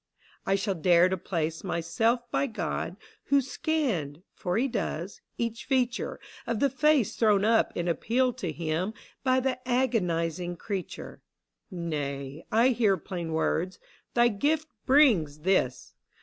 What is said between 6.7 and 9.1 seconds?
face thrown ap in appeal to him